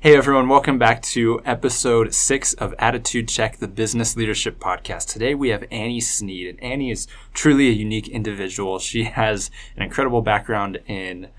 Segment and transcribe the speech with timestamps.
[0.00, 5.08] Hey everyone, welcome back to episode six of Attitude Check, the Business Leadership Podcast.
[5.08, 8.78] Today we have Annie Sneed, and Annie is truly a unique individual.
[8.78, 11.30] She has an incredible background in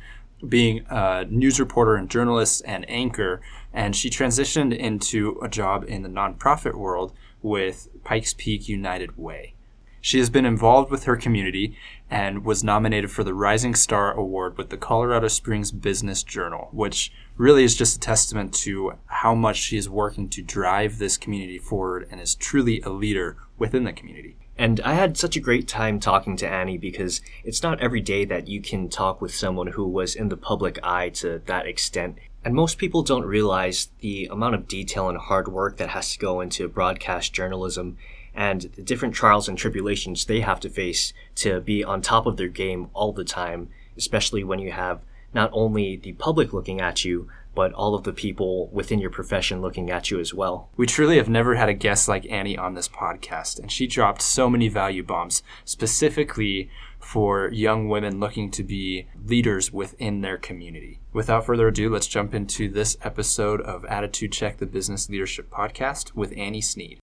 [0.46, 3.40] being a news reporter and journalist and anchor,
[3.72, 9.54] and she transitioned into a job in the nonprofit world with Pikes Peak United Way.
[10.02, 11.76] She has been involved with her community
[12.10, 17.12] and was nominated for the Rising Star Award with the Colorado Springs Business Journal, which
[17.38, 21.58] really is just a testament to how much she is working to drive this community
[21.58, 24.38] forward and is truly a leader within the community.
[24.58, 28.26] And I had such a great time talking to Annie because it's not every day
[28.26, 32.18] that you can talk with someone who was in the public eye to that extent.
[32.44, 36.20] And most people don't realize the amount of detail and hard work that has to
[36.20, 37.98] go into broadcast journalism
[38.40, 42.38] and the different trials and tribulations they have to face to be on top of
[42.38, 43.68] their game all the time,
[43.98, 45.02] especially when you have
[45.34, 49.62] not only the public looking at you, but all of the people within your profession
[49.62, 50.70] looking at you as well.
[50.78, 54.22] We truly have never had a guest like Annie on this podcast, and she dropped
[54.22, 61.02] so many value bombs specifically for young women looking to be leaders within their community.
[61.12, 66.16] Without further ado, let's jump into this episode of Attitude Check, the Business Leadership Podcast
[66.16, 67.00] with Annie Sneed.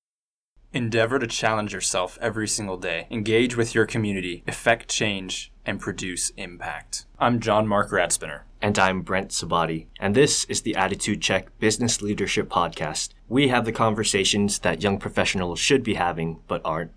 [0.76, 3.06] Endeavor to challenge yourself every single day.
[3.10, 7.06] Engage with your community, effect change, and produce impact.
[7.18, 8.42] I'm John Mark Radspinner.
[8.60, 9.86] And I'm Brent Sabati.
[9.98, 13.14] And this is the Attitude Check Business Leadership Podcast.
[13.26, 16.90] We have the conversations that young professionals should be having, but aren't.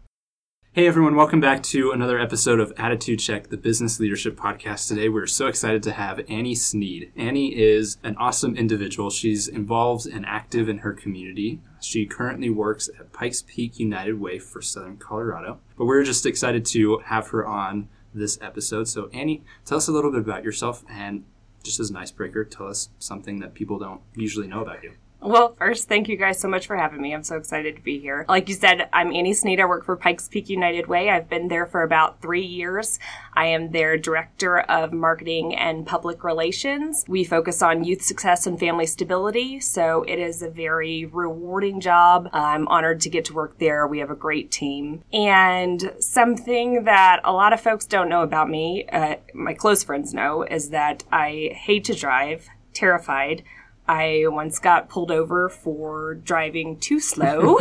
[0.72, 4.88] Hey everyone, welcome back to another episode of Attitude Check, the Business Leadership Podcast.
[4.88, 7.12] Today we're so excited to have Annie Sneed.
[7.16, 9.10] Annie is an awesome individual.
[9.10, 11.60] She's involved and active in her community.
[11.82, 15.60] She currently works at Pikes Peak United Way for Southern Colorado.
[15.76, 18.88] But we're just excited to have her on this episode.
[18.88, 21.24] So Annie, tell us a little bit about yourself and
[21.64, 24.94] just as an icebreaker, tell us something that people don't usually know about you.
[25.22, 27.14] Well, first, thank you guys so much for having me.
[27.14, 28.26] I'm so excited to be here.
[28.30, 29.60] Like you said, I'm Annie Sneed.
[29.60, 31.10] I work for Pikes Peak United Way.
[31.10, 33.00] I've been there for about three years.
[33.34, 37.04] I am their director of marketing and public relations.
[37.06, 42.30] We focus on youth success and family stability, so it is a very rewarding job.
[42.32, 43.86] I'm honored to get to work there.
[43.86, 45.04] We have a great team.
[45.12, 50.14] And something that a lot of folks don't know about me, uh, my close friends
[50.14, 53.44] know, is that I hate to drive, terrified.
[53.90, 57.58] I once got pulled over for driving too slow.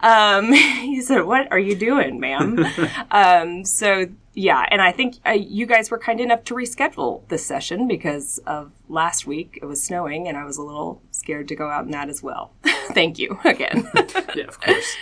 [0.00, 2.64] um, he said, "What are you doing, ma'am?"
[3.10, 7.44] um, so yeah, and I think uh, you guys were kind enough to reschedule this
[7.44, 9.58] session because of last week.
[9.60, 12.22] It was snowing, and I was a little scared to go out in that as
[12.22, 12.52] well.
[12.92, 13.90] Thank you again.
[14.36, 14.94] yeah, of course.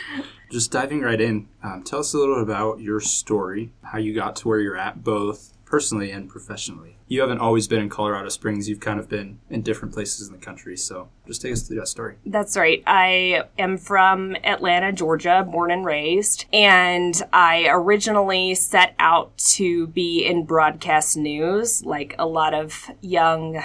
[0.50, 4.36] Just diving right in, um, tell us a little about your story, how you got
[4.36, 6.93] to where you're at, both personally and professionally.
[7.06, 8.68] You haven't always been in Colorado Springs.
[8.68, 10.76] You've kind of been in different places in the country.
[10.76, 12.16] So just take us through that story.
[12.24, 12.82] That's right.
[12.86, 16.46] I am from Atlanta, Georgia, born and raised.
[16.52, 23.62] And I originally set out to be in broadcast news, like a lot of young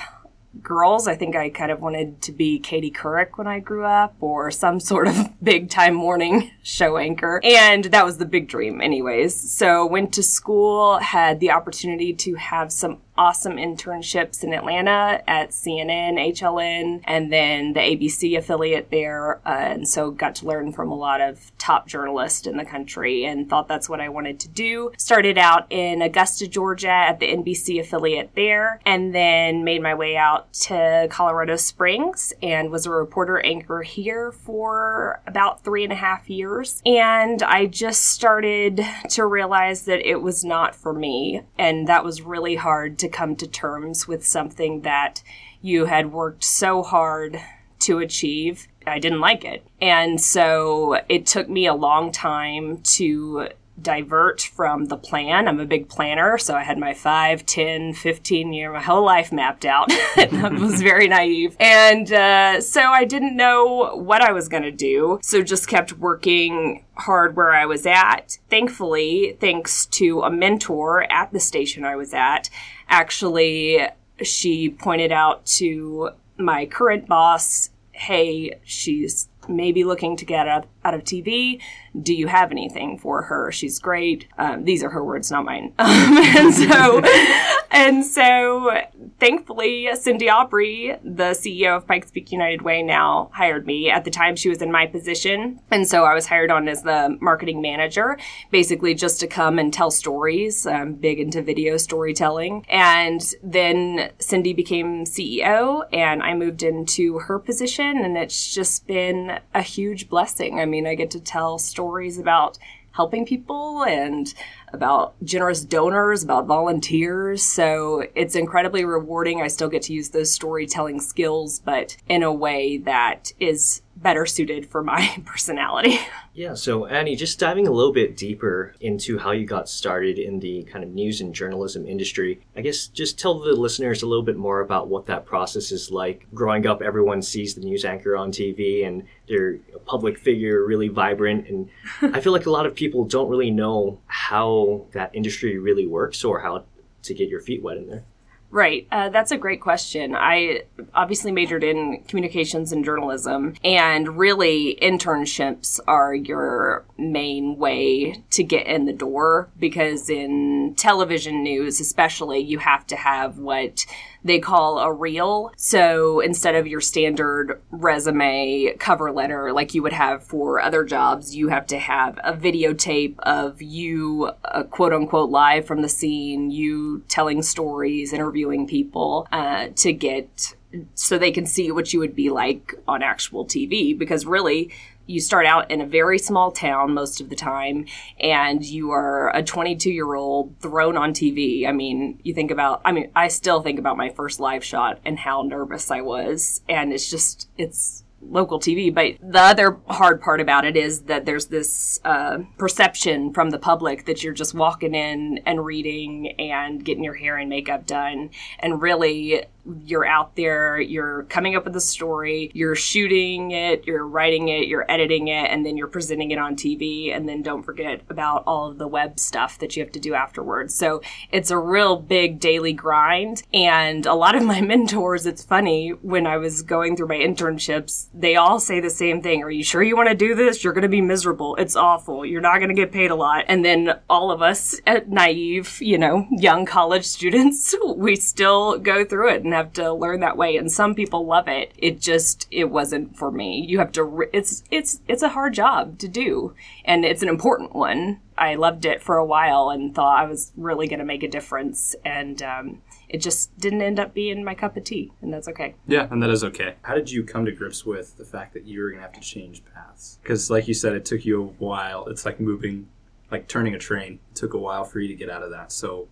[0.62, 1.08] girls.
[1.08, 4.52] I think I kind of wanted to be Katie Couric when I grew up or
[4.52, 7.40] some sort of big time morning show anchor.
[7.44, 9.52] And that was the big dream anyways.
[9.52, 15.50] So went to school, had the opportunity to have some awesome internships in Atlanta at
[15.50, 19.42] CNN, HLN, and then the ABC affiliate there.
[19.46, 23.26] Uh, and so got to learn from a lot of top journalists in the country
[23.26, 24.94] and thought that's what I wanted to do.
[24.98, 30.16] Started out in Augusta, Georgia at the NBC affiliate there, and then made my way
[30.16, 35.98] out to Colorado Springs and was a reporter anchor here for about three and a
[35.98, 36.82] half years.
[36.86, 41.42] And I just started to realize that it was not for me.
[41.58, 45.22] And that was really hard to come to terms with something that
[45.62, 47.40] you had worked so hard
[47.80, 48.68] to achieve.
[48.86, 49.66] I didn't like it.
[49.82, 53.50] And so it took me a long time to
[53.82, 55.48] divert from the plan.
[55.48, 59.32] I'm a big planner, so I had my 5, 10, 15 year, my whole life
[59.32, 59.88] mapped out.
[59.92, 61.56] I was very naive.
[61.60, 65.94] And uh, so I didn't know what I was going to do, so just kept
[65.94, 68.38] working hard where I was at.
[68.50, 72.50] Thankfully, thanks to a mentor at the station I was at,
[72.90, 73.88] actually,
[74.22, 81.04] she pointed out to my current boss, hey, she's maybe looking to get out, of
[81.04, 81.62] TV.
[82.00, 83.52] Do you have anything for her?
[83.52, 84.28] She's great.
[84.38, 85.74] Um, these are her words, not mine.
[85.90, 87.02] Um, and so,
[87.72, 88.82] and so,
[89.20, 93.90] thankfully, Cindy Aubrey, the CEO of Pikes Peak United Way, now hired me.
[93.90, 96.84] At the time, she was in my position, and so I was hired on as
[96.84, 98.18] the marketing manager,
[98.52, 100.68] basically just to come and tell stories.
[100.68, 107.40] I'm big into video storytelling, and then Cindy became CEO, and I moved into her
[107.40, 110.60] position, and it's just been a huge blessing.
[110.60, 111.79] I mean, I get to tell stories
[112.18, 112.58] about
[112.92, 114.34] helping people and
[114.74, 117.44] about generous donors, about volunteers.
[117.44, 119.42] So it's incredibly rewarding.
[119.42, 124.26] I still get to use those storytelling skills, but in a way that is better
[124.26, 126.00] suited for my personality.
[126.34, 130.40] Yeah, so Annie, just diving a little bit deeper into how you got started in
[130.40, 134.24] the kind of news and journalism industry, I guess just tell the listeners a little
[134.24, 136.28] bit more about what that process is like.
[136.34, 140.88] Growing up, everyone sees the news anchor on TV and they're a public figure, really
[140.88, 141.48] vibrant.
[141.48, 141.70] And
[142.02, 144.59] I feel like a lot of people don't really know how
[144.92, 146.66] that industry really works or how
[147.04, 148.04] to get your feet wet in there.
[148.52, 148.88] Right.
[148.92, 150.16] Uh, that's a great question.
[150.16, 150.64] I
[150.96, 158.66] obviously majored in communications and journalism, and really internships are your main way to get
[158.66, 163.86] in the door because in television news, especially, you have to have what
[164.24, 165.52] they call a reel.
[165.56, 171.36] So instead of your standard resume cover letter like you would have for other jobs,
[171.36, 176.52] you have to have a videotape of you, uh, quote unquote, live from the scene,
[176.52, 180.56] you telling stories, interviewing people uh, to get
[180.94, 183.98] so they can see what you would be like on actual TV.
[183.98, 184.70] Because really,
[185.10, 187.86] you start out in a very small town most of the time
[188.20, 191.68] and you are a 22 year old thrown on TV.
[191.68, 195.00] I mean, you think about, I mean, I still think about my first live shot
[195.04, 196.62] and how nervous I was.
[196.70, 198.94] And it's just, it's, local TV.
[198.94, 203.58] But the other hard part about it is that there's this uh, perception from the
[203.58, 208.32] public that you're just walking in and reading and getting your hair and makeup done.
[208.60, 209.46] And really,
[209.86, 214.68] you're out there, you're coming up with a story, you're shooting it, you're writing it,
[214.68, 217.16] you're editing it, and then you're presenting it on TV.
[217.16, 220.14] And then don't forget about all of the web stuff that you have to do
[220.14, 220.76] afterwards.
[220.76, 221.02] So
[221.32, 223.44] it's a real big daily grind.
[223.54, 228.08] And a lot of my mentors, it's funny, when I was going through my internships,
[228.14, 229.44] they all say the same thing.
[229.44, 230.64] Are you sure you want to do this?
[230.64, 231.56] You're going to be miserable.
[231.56, 232.26] It's awful.
[232.26, 233.46] You're not going to get paid a lot.
[233.48, 239.06] And then all of us, uh, naive, you know, young college students, we still go
[239.06, 240.58] through it and have to learn that way.
[240.58, 241.74] And some people love it.
[241.78, 243.66] It just it wasn't for me.
[243.68, 244.04] You have to.
[244.04, 246.54] Re- it's it's it's a hard job to do,
[246.86, 248.20] and it's an important one.
[248.38, 251.28] I loved it for a while and thought I was really going to make a
[251.28, 255.48] difference, and um, it just didn't end up being my cup of tea, and that's
[255.50, 255.76] okay.
[255.88, 256.76] Yeah, and that is okay.
[256.84, 259.14] How did you come to grips with the fact that you were going to have
[259.14, 260.20] to change paths?
[260.22, 262.08] Because, like you said, it took you a while.
[262.08, 262.88] It's like moving,
[263.32, 264.20] like turning a train.
[264.32, 265.72] It took a while for you to get out of that.
[265.72, 266.08] So,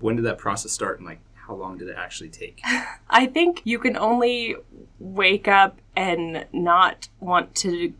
[0.00, 2.62] when did that process start, and like how long did it actually take?
[3.10, 4.54] I think you can only
[5.00, 7.92] wake up and not want to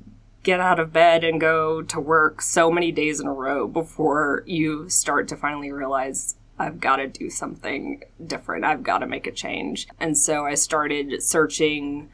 [0.44, 4.44] get out of bed and go to work so many days in a row before
[4.46, 8.64] you start to finally realize I've got to do something different.
[8.64, 9.88] I've got to make a change.
[9.98, 12.08] And so I started searching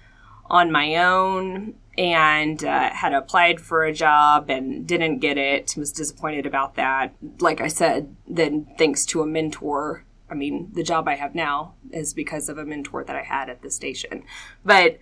[0.48, 5.74] on my own and uh, had applied for a job and didn't get it.
[5.76, 7.14] Was disappointed about that.
[7.40, 10.05] Like I said, then thanks to a mentor.
[10.30, 13.48] I mean, the job I have now is because of a mentor that I had
[13.48, 14.24] at the station.
[14.64, 14.98] But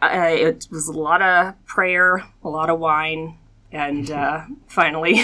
[0.00, 3.38] uh, it was a lot of prayer, a lot of wine,
[3.72, 5.20] and uh, finally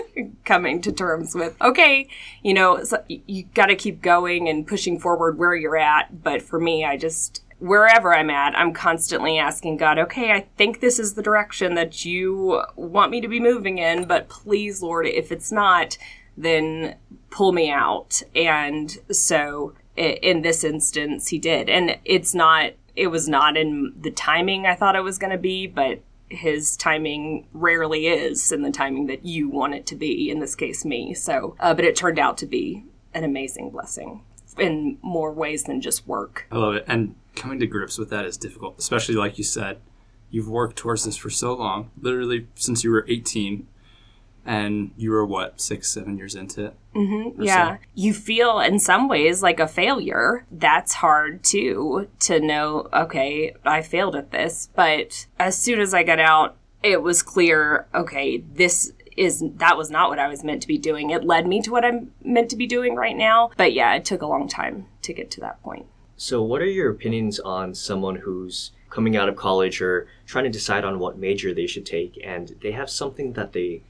[0.44, 2.08] coming to terms with okay
[2.42, 6.42] you know so you got to keep going and pushing forward where you're at but
[6.42, 10.98] for me i just wherever i'm at i'm constantly asking god okay i think this
[10.98, 15.30] is the direction that you want me to be moving in but please lord if
[15.30, 15.96] it's not
[16.36, 16.96] then
[17.30, 23.28] pull me out and so in this instance he did and it's not it was
[23.28, 28.06] not in the timing i thought it was going to be but his timing rarely
[28.06, 31.12] is in the timing that you want it to be, in this case, me.
[31.12, 34.22] So, uh, but it turned out to be an amazing blessing
[34.58, 36.46] in more ways than just work.
[36.50, 36.84] I love it.
[36.86, 39.78] And coming to grips with that is difficult, especially like you said,
[40.30, 43.66] you've worked towards this for so long, literally since you were 18
[44.44, 46.74] and you were what six seven years into it?
[46.94, 47.42] Mm-hmm.
[47.42, 47.76] yeah.
[47.76, 47.82] so.
[47.94, 50.44] you feel in some ways like a failure.
[50.50, 54.68] That's hard too to know okay i failed at this.
[54.74, 59.90] But as soon as i got out it was clear okay this is that was
[59.90, 61.10] not what i was meant to be doing.
[61.10, 63.50] It led me to what i'm meant to be doing right now.
[63.56, 65.86] But yeah it took a long time to get to that point.
[66.20, 70.50] So, what are your opinions on someone who's coming out of college or trying to
[70.50, 72.20] decide on what major they should take?
[72.22, 73.80] And they have something that they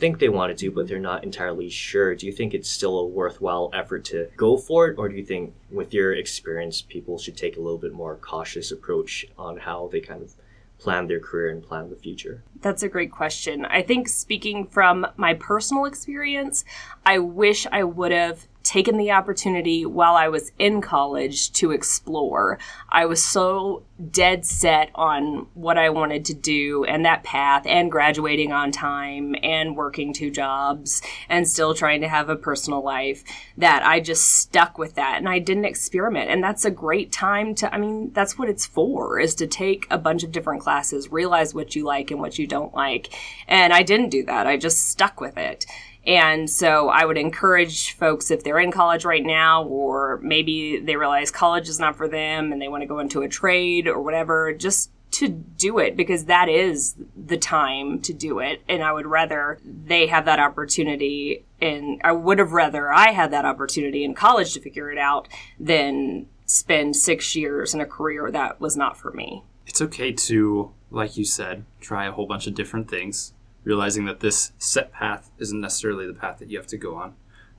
[0.00, 2.14] think they want to do, but they're not entirely sure.
[2.14, 5.24] Do you think it's still a worthwhile effort to go for it, or do you
[5.24, 9.88] think, with your experience, people should take a little bit more cautious approach on how
[9.92, 10.34] they kind of
[10.78, 12.42] plan their career and plan the future?
[12.62, 13.66] That's a great question.
[13.66, 16.64] I think speaking from my personal experience,
[17.04, 22.56] I wish I would have taken the opportunity while I was in college to explore.
[22.88, 27.90] I was so dead set on what I wanted to do and that path and
[27.90, 33.24] graduating on time and working two jobs and still trying to have a personal life
[33.58, 36.30] that I just stuck with that and I didn't experiment.
[36.30, 39.88] And that's a great time to, I mean, that's what it's for is to take
[39.90, 43.12] a bunch of different classes, realize what you like and what you don't like.
[43.48, 44.46] And I didn't do that.
[44.46, 45.66] I just stuck with it.
[46.06, 50.96] And so I would encourage folks if they're in college right now, or maybe they
[50.96, 54.00] realize college is not for them and they want to go into a trade or
[54.00, 58.62] whatever, just to do it because that is the time to do it.
[58.68, 63.32] And I would rather they have that opportunity and I would have rather I had
[63.32, 65.28] that opportunity in college to figure it out
[65.58, 69.42] than spend six years in a career that was not for me.
[69.66, 73.32] It's okay to, like you said, try a whole bunch of different things
[73.64, 77.14] realizing that this set path isn't necessarily the path that you have to go on,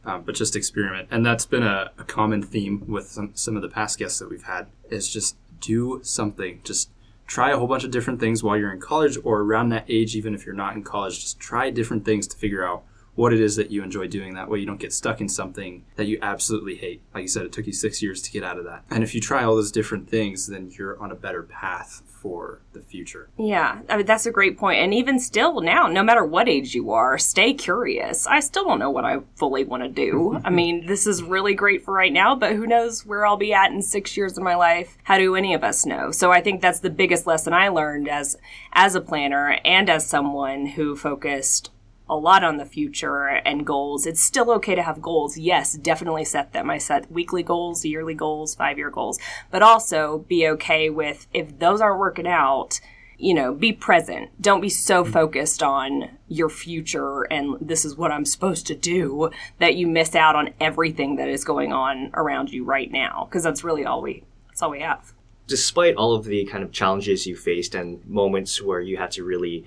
[0.05, 1.08] um, but just experiment.
[1.12, 4.29] And that's been a, a common theme with some, some of the past guests that
[4.29, 6.60] we've had is just do something.
[6.63, 6.89] Just
[7.27, 10.15] try a whole bunch of different things while you're in college or around that age,
[10.15, 11.20] even if you're not in college.
[11.22, 12.84] Just try different things to figure out
[13.15, 14.34] what it is that you enjoy doing.
[14.34, 17.01] That way, you don't get stuck in something that you absolutely hate.
[17.13, 18.84] Like you said, it took you six years to get out of that.
[18.89, 22.62] And if you try all those different things, then you're on a better path for
[22.74, 23.30] the future.
[23.38, 24.80] Yeah, I mean, that's a great point.
[24.80, 28.27] And even still now, no matter what age you are, stay curious.
[28.27, 30.39] I still don't know what I fully want to do.
[30.46, 33.53] I mean, this is really great for right now, but who knows where I'll be
[33.53, 34.98] at in six years of my life?
[35.03, 36.12] How do any of us know?
[36.12, 38.38] So I think that's the biggest lesson I learned as
[38.74, 41.72] as a planner and as someone who focused
[42.12, 44.06] a lot on the future and goals.
[44.06, 45.38] It's still okay to have goals.
[45.38, 46.70] Yes, definitely set them.
[46.70, 49.18] I set weekly goals, yearly goals, five year goals,
[49.50, 52.82] but also be okay with if those aren't working out,
[53.18, 54.30] you know, be present.
[54.41, 55.13] Don't be so mm-hmm.
[55.13, 60.13] focused on your future and this is what I'm supposed to do that you miss
[60.13, 63.30] out on everything that is going on around you right now.
[63.32, 65.13] Cause that's really all we, that's all we have
[65.48, 69.22] despite all of the kind of challenges you faced and moments where you had to
[69.22, 69.65] really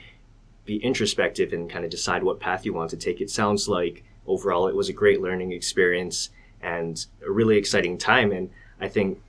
[0.64, 3.21] be introspective and kind of decide what path you want to take.
[3.21, 6.30] It sounds like overall it was a great learning experience
[6.62, 8.33] and a really exciting time.
[8.33, 9.21] And I think,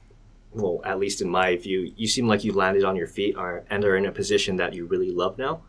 [0.53, 3.83] well, at least in my view, you seem like you landed on your feet and
[3.83, 5.61] are in a position that you really love now.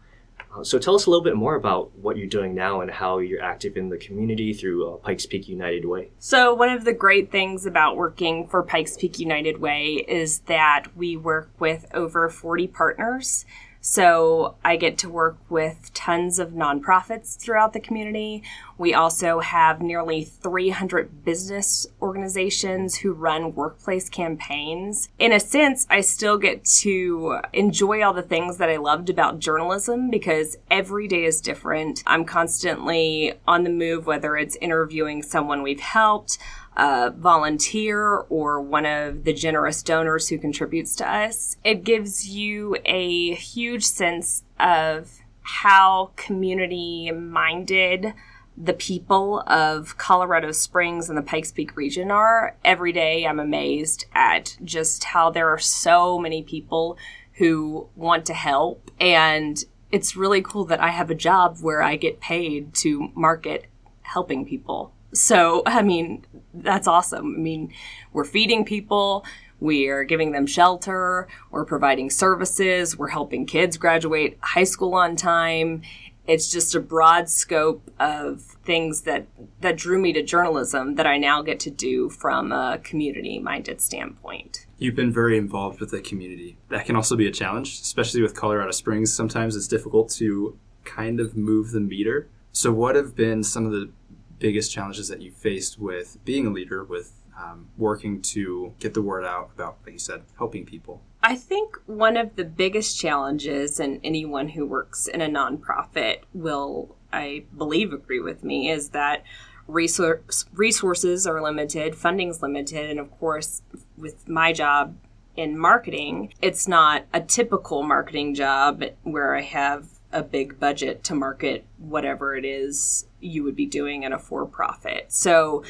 [0.54, 3.18] Uh, so tell us a little bit more about what you're doing now and how
[3.18, 6.10] you're active in the community through uh, Pikes Peak United Way.
[6.18, 10.84] So one of the great things about working for Pikes Peak United Way is that
[10.94, 13.44] we work with over 40 partners
[13.88, 18.42] so I get to work with tons of nonprofits throughout the community.
[18.78, 25.08] We also have nearly 300 business organizations who run workplace campaigns.
[25.20, 29.38] In a sense, I still get to enjoy all the things that I loved about
[29.38, 32.02] journalism because every day is different.
[32.08, 36.38] I'm constantly on the move, whether it's interviewing someone we've helped,
[36.76, 41.56] a volunteer or one of the generous donors who contributes to us.
[41.64, 48.12] It gives you a huge sense of how community minded
[48.56, 52.56] the people of Colorado Springs and the Pikes Peak region are.
[52.64, 56.96] Every day I'm amazed at just how there are so many people
[57.34, 58.90] who want to help.
[58.98, 63.66] And it's really cool that I have a job where I get paid to market
[64.02, 64.92] helping people.
[65.16, 67.34] So, I mean, that's awesome.
[67.36, 67.72] I mean,
[68.12, 69.24] we're feeding people,
[69.60, 75.16] we are giving them shelter, we're providing services, we're helping kids graduate high school on
[75.16, 75.82] time.
[76.26, 79.26] It's just a broad scope of things that
[79.60, 83.80] that drew me to journalism that I now get to do from a community minded
[83.80, 84.66] standpoint.
[84.78, 86.58] You've been very involved with the community.
[86.68, 89.12] That can also be a challenge, especially with Colorado Springs.
[89.12, 92.28] Sometimes it's difficult to kind of move the meter.
[92.50, 93.90] So, what have been some of the
[94.38, 99.02] biggest challenges that you faced with being a leader, with um, working to get the
[99.02, 101.02] word out about, like you said, helping people?
[101.22, 106.96] I think one of the biggest challenges, and anyone who works in a nonprofit will,
[107.12, 109.24] I believe, agree with me, is that
[109.66, 113.62] resource, resources are limited, funding's limited, and of course,
[113.96, 114.96] with my job
[115.36, 121.14] in marketing, it's not a typical marketing job where I have a big budget to
[121.14, 125.12] market whatever it is you would be doing in a for profit.
[125.12, 125.62] So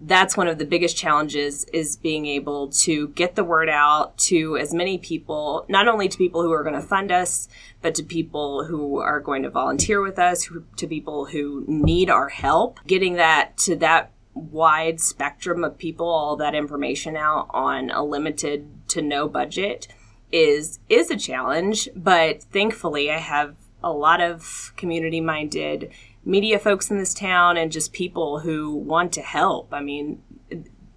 [0.00, 4.56] that's one of the biggest challenges is being able to get the word out to
[4.56, 7.48] as many people not only to people who are going to fund us
[7.82, 12.28] but to people who are going to volunteer with us to people who need our
[12.28, 18.04] help getting that to that wide spectrum of people all that information out on a
[18.04, 19.88] limited to no budget
[20.30, 25.90] is is a challenge but thankfully i have a lot of community minded
[26.24, 29.72] media folks in this town and just people who want to help.
[29.72, 30.22] I mean,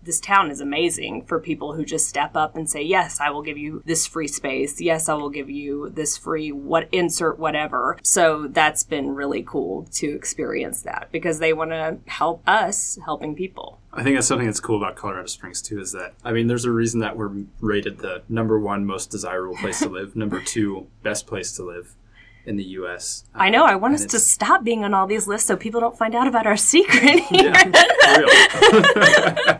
[0.04, 3.42] this town is amazing for people who just step up and say, "Yes, I will
[3.42, 4.82] give you this free space.
[4.82, 9.88] Yes, I will give you this free what insert whatever." So that's been really cool
[9.94, 13.80] to experience that because they want to help us helping people.
[13.94, 15.80] I think that's something that's cool about Colorado Springs too.
[15.80, 19.56] Is that I mean, there's a reason that we're rated the number one most desirable
[19.58, 21.96] place to live, number two best place to live,
[22.46, 23.26] in the U.S.
[23.34, 23.66] I know.
[23.66, 26.16] I want um, us to stop being on all these lists so people don't find
[26.16, 27.22] out about our secret.
[27.26, 27.54] Here.
[27.54, 27.64] Yeah,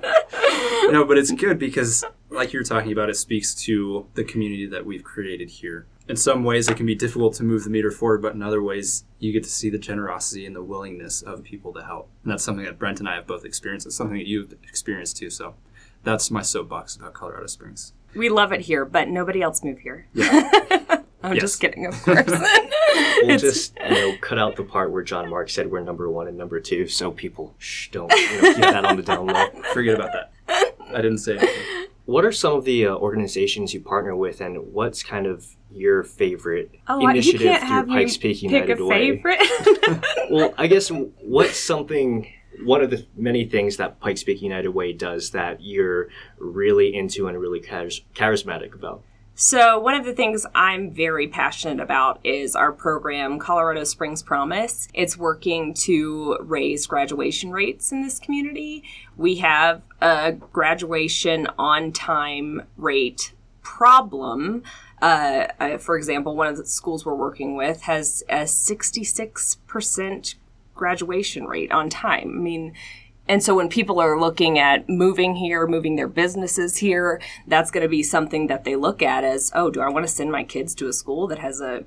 [0.92, 4.86] no, but it's good because, like you're talking about, it speaks to the community that
[4.86, 5.86] we've created here.
[6.08, 8.62] In some ways, it can be difficult to move the meter forward, but in other
[8.62, 12.10] ways, you get to see the generosity and the willingness of people to help.
[12.24, 13.88] And that's something that Brent and I have both experienced.
[13.88, 15.30] It's something that you've experienced too.
[15.30, 15.56] So
[16.04, 17.94] that's my soapbox about Colorado Springs.
[18.16, 20.08] We love it here, but nobody else move here.
[20.14, 20.80] Yeah.
[21.24, 21.42] I'm yes.
[21.42, 22.26] just kidding, of course.
[23.24, 26.28] we'll just you know cut out the part where John Mark said we're number one
[26.28, 29.48] and number two, so people shh don't you know, keep that on the down low.
[29.74, 30.32] Forget about that.
[30.94, 31.88] I didn't say anything.
[32.06, 36.04] What are some of the uh, organizations you partner with, and what's kind of your
[36.04, 39.40] favorite oh, initiative you through Pikes Peak United pick a Favorite?
[40.32, 42.28] well, I guess what's something
[42.64, 47.28] one of the many things that Pikes Peak United Way does that you're really into
[47.28, 49.04] and really charismatic about?
[49.44, 54.88] So, one of the things I'm very passionate about is our program, Colorado Springs Promise.
[54.94, 58.84] It's working to raise graduation rates in this community.
[59.18, 63.34] We have a graduation on time rate
[63.64, 64.62] problem.
[65.02, 70.36] Uh, uh, for example, one of the schools we're working with has a 66%
[70.76, 72.36] graduation rate on time.
[72.38, 72.74] I mean,
[73.32, 77.82] and so when people are looking at moving here, moving their businesses here, that's going
[77.82, 80.44] to be something that they look at as, oh, do I want to send my
[80.44, 81.86] kids to a school that has a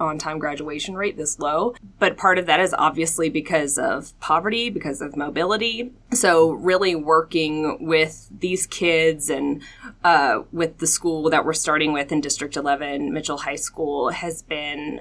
[0.00, 1.74] on time graduation rate this low.
[1.98, 5.92] But part of that is obviously because of poverty, because of mobility.
[6.12, 9.62] So, really working with these kids and
[10.02, 14.40] uh, with the school that we're starting with in District 11, Mitchell High School, has
[14.42, 15.00] been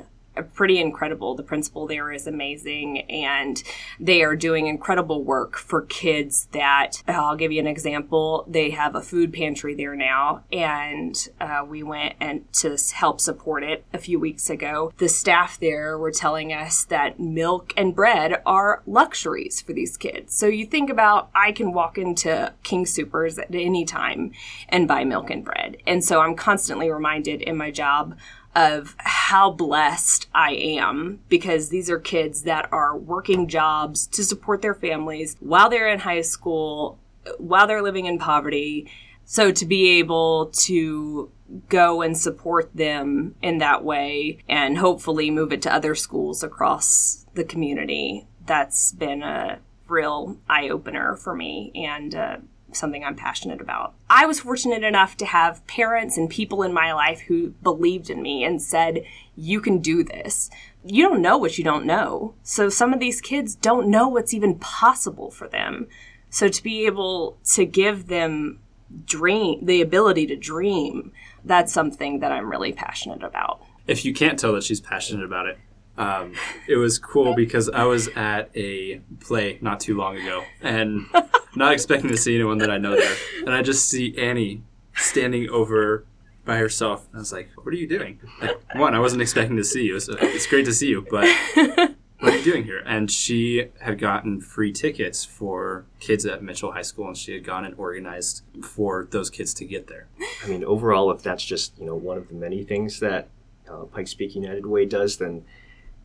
[0.54, 1.36] pretty incredible.
[1.36, 3.62] The principal there is amazing, and
[4.00, 8.46] they are doing incredible work for kids that I'll give you an example.
[8.48, 13.64] They have a food pantry there now, and uh, we went and to help support
[13.64, 14.94] it a few weeks ago.
[14.98, 20.33] The staff there were telling us that milk and bread are luxuries for these kids.
[20.33, 24.31] So you think about I can walk into King Supers at any time
[24.70, 25.77] and buy milk and bread.
[25.86, 28.18] And so I'm constantly reminded in my job
[28.55, 34.61] of how blessed I am because these are kids that are working jobs to support
[34.61, 36.98] their families while they're in high school,
[37.37, 38.89] while they're living in poverty.
[39.25, 41.31] So to be able to
[41.70, 47.25] go and support them in that way and hopefully move it to other schools across
[47.33, 52.37] the community, that's been a real eye opener for me and uh,
[52.75, 53.94] something I'm passionate about.
[54.09, 58.22] I was fortunate enough to have parents and people in my life who believed in
[58.22, 59.03] me and said,
[59.35, 60.50] You can do this.
[60.83, 62.35] You don't know what you don't know.
[62.44, 65.88] So some of these kids don't know what's even possible for them.
[66.29, 68.59] So to be able to give them
[69.05, 71.11] dream, the ability to dream,
[71.44, 73.61] that's something that I'm really passionate about.
[73.88, 75.57] If you can't tell that she's passionate about it,
[75.98, 76.33] um,
[76.68, 81.05] it was cool because I was at a play not too long ago and
[81.55, 83.15] not expecting to see anyone that I know there.
[83.46, 84.63] And I just see Annie
[84.96, 86.05] standing over
[86.46, 87.07] by herself.
[87.07, 88.20] And I was like, what are you doing?
[88.41, 90.00] Like, one, I wasn't expecting to see you.
[90.00, 91.27] So it's great to see you, but
[92.20, 92.81] what are you doing here?
[92.85, 97.44] And she had gotten free tickets for kids at Mitchell High School, and she had
[97.44, 100.07] gone and organized for those kids to get there.
[100.44, 103.27] I mean, overall, if that's just you know one of the many things that
[103.70, 105.44] uh, Pikes Peak United Way does, then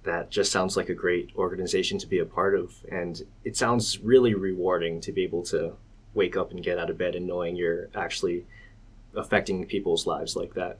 [0.05, 2.75] that just sounds like a great organization to be a part of.
[2.91, 5.75] And it sounds really rewarding to be able to
[6.15, 8.47] wake up and get out of bed and knowing you're actually
[9.15, 10.79] affecting people's lives like that.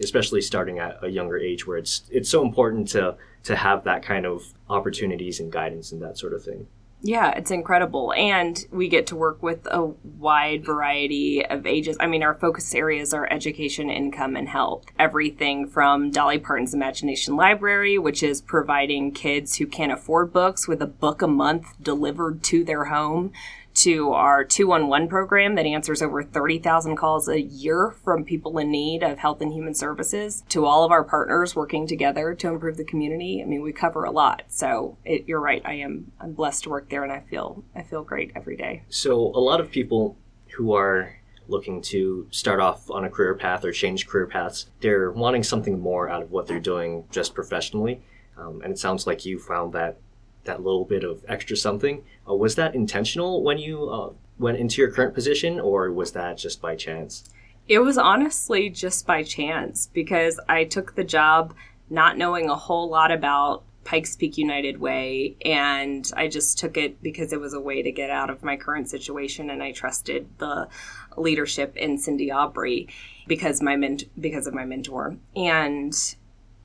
[0.00, 4.02] Especially starting at a younger age where it's it's so important to to have that
[4.02, 6.66] kind of opportunities and guidance and that sort of thing.
[7.04, 8.12] Yeah, it's incredible.
[8.16, 11.96] And we get to work with a wide variety of ages.
[11.98, 14.84] I mean, our focus areas are education, income, and health.
[15.00, 20.80] Everything from Dolly Parton's Imagination Library, which is providing kids who can't afford books with
[20.80, 23.32] a book a month delivered to their home,
[23.74, 29.02] to our 211 program that answers over 30,000 calls a year from people in need
[29.02, 32.84] of health and human services, to all of our partners working together to improve the
[32.84, 33.42] community.
[33.42, 34.42] I mean, we cover a lot.
[34.48, 35.62] So it, you're right.
[35.64, 38.82] I am I'm blessed to work there, and I feel I feel great every day.
[38.88, 40.16] So a lot of people
[40.56, 41.16] who are
[41.48, 45.78] looking to start off on a career path or change career paths, they're wanting something
[45.78, 48.02] more out of what they're doing just professionally.
[48.36, 49.98] Um, and it sounds like you found that
[50.44, 52.04] that little bit of extra something.
[52.28, 56.38] Uh, was that intentional when you uh, went into your current position, or was that
[56.38, 57.24] just by chance?
[57.68, 61.54] It was honestly just by chance because I took the job
[61.88, 67.02] not knowing a whole lot about Pikes Peak United Way, and I just took it
[67.02, 70.28] because it was a way to get out of my current situation, and I trusted
[70.38, 70.68] the
[71.16, 72.88] leadership in Cindy Aubrey
[73.26, 75.94] because my ment- because of my mentor, and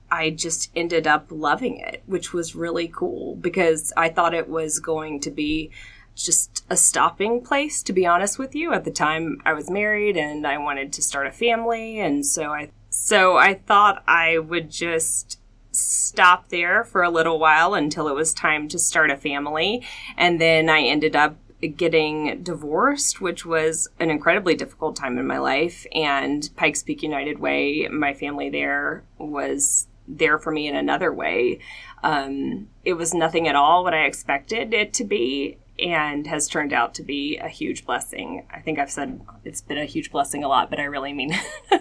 [0.09, 4.79] I just ended up loving it, which was really cool because I thought it was
[4.79, 5.71] going to be
[6.15, 10.17] just a stopping place to be honest with you at the time I was married
[10.17, 14.71] and I wanted to start a family and so I so I thought I would
[14.71, 15.39] just
[15.71, 19.85] stop there for a little while until it was time to start a family
[20.17, 21.37] and then I ended up
[21.75, 25.87] getting divorced, which was an incredibly difficult time in my life.
[25.91, 31.59] And Pikes Peak United Way, my family there was there for me in another way.
[32.03, 36.73] Um, it was nothing at all what I expected it to be and has turned
[36.73, 38.45] out to be a huge blessing.
[38.51, 41.31] I think I've said it's been a huge blessing a lot, but I really mean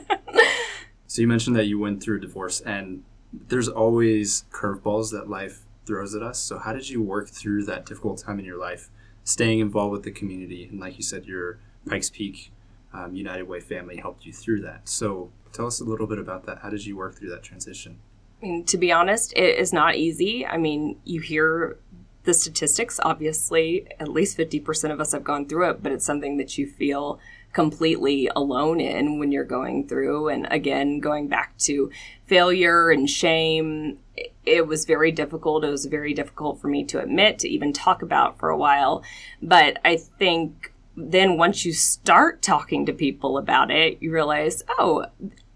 [1.16, 6.14] So you mentioned that you went through divorce and there's always curveballs that life throws
[6.14, 6.38] at us.
[6.38, 8.90] So how did you work through that difficult time in your life,
[9.24, 10.64] staying involved with the community?
[10.64, 11.58] And like you said, your
[11.88, 12.52] Pikes Peak
[12.92, 14.88] um, United Way family helped you through that.
[14.88, 16.58] So tell us a little bit about that.
[16.58, 17.98] How did you work through that transition?
[18.42, 20.46] I mean, to be honest, it is not easy.
[20.46, 21.78] I mean, you hear
[22.24, 26.36] the statistics, obviously, at least 50% of us have gone through it, but it's something
[26.36, 27.18] that you feel
[27.52, 30.28] completely alone in when you're going through.
[30.28, 31.90] And again, going back to
[32.26, 33.98] failure and shame,
[34.44, 35.64] it was very difficult.
[35.64, 39.02] It was very difficult for me to admit, to even talk about for a while.
[39.40, 45.06] But I think then once you start talking to people about it, you realize, oh,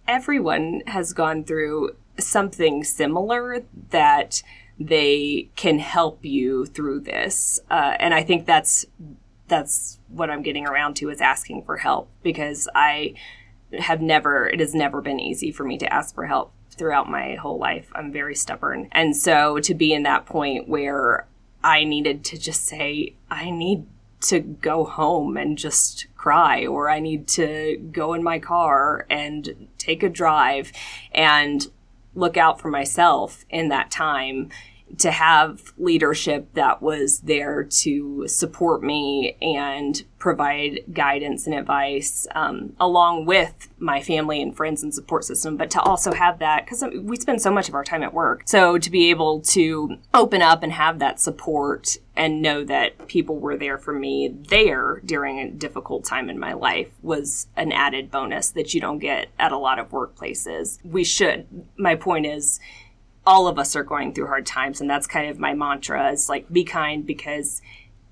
[0.06, 4.42] everyone has gone through something similar that
[4.78, 7.60] they can help you through this.
[7.70, 8.86] Uh, and I think that's
[9.48, 13.14] that's what I'm getting around to is asking for help because I
[13.78, 17.34] have never it has never been easy for me to ask for help throughout my
[17.34, 17.90] whole life.
[17.94, 18.88] I'm very stubborn.
[18.92, 21.26] And so to be in that point where
[21.62, 23.86] I needed to just say I need
[24.22, 29.68] to go home and just cry or I need to go in my car and
[29.78, 30.72] take a drive
[31.12, 31.66] and
[32.14, 34.50] look out for myself in that time
[34.98, 42.74] to have leadership that was there to support me and provide guidance and advice um,
[42.78, 46.84] along with my family and friends and support system but to also have that because
[47.02, 48.42] we spend so much of our time at work.
[48.46, 53.38] So to be able to open up and have that support and know that people
[53.38, 58.10] were there for me there during a difficult time in my life was an added
[58.10, 60.78] bonus that you don't get at a lot of workplaces.
[60.84, 61.46] We should.
[61.78, 62.60] My point is
[63.26, 66.28] all of us are going through hard times and that's kind of my mantra is
[66.28, 67.60] like be kind because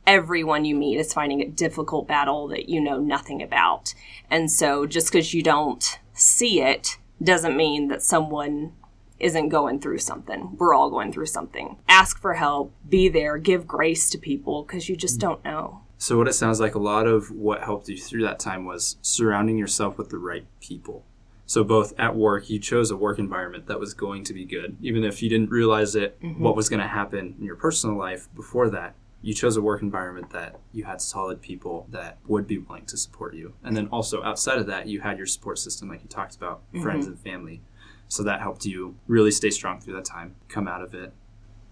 [0.08, 3.94] everyone you meet is finding a difficult battle that you know nothing about.
[4.30, 8.72] And so just because you don't see it doesn't mean that someone
[9.20, 10.56] isn't going through something.
[10.56, 11.76] We're all going through something.
[11.88, 15.22] Ask for help be there give grace to people because you just mm.
[15.22, 15.82] don't know.
[15.98, 18.96] So what it sounds like a lot of what helped you through that time was
[19.02, 21.04] surrounding yourself with the right people
[21.48, 24.76] so both at work, you chose a work environment that was going to be good,
[24.82, 26.42] even if you didn't realize it, mm-hmm.
[26.42, 28.94] what was going to happen in your personal life before that.
[29.22, 32.98] You chose a work environment that you had solid people that would be willing to
[32.98, 36.08] support you, and then also outside of that, you had your support system, like you
[36.08, 36.82] talked about, mm-hmm.
[36.82, 37.62] friends and family.
[38.08, 41.14] So that helped you really stay strong through that time, come out of it,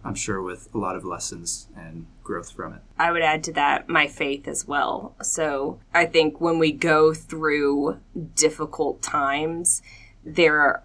[0.06, 2.80] I'm sure with a lot of lessons and growth from it.
[2.96, 5.16] I would add to that my faith as well.
[5.20, 7.98] So I think when we go through
[8.36, 9.82] difficult times,
[10.24, 10.84] there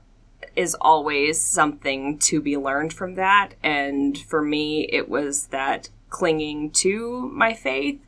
[0.55, 3.53] is always something to be learned from that.
[3.61, 8.03] And for me, it was that clinging to my faith,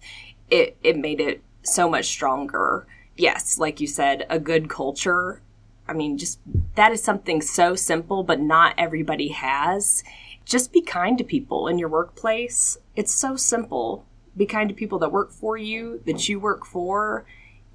[0.49, 2.87] it, it made it so much stronger.
[3.15, 5.41] Yes, like you said, a good culture.
[5.87, 6.39] I mean, just
[6.75, 10.03] that is something so simple, but not everybody has
[10.45, 12.77] just be kind to people in your workplace.
[12.95, 14.05] It's so simple.
[14.35, 17.25] Be kind to people that work for you, that you work for,